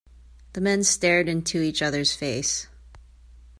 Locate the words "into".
1.29-1.61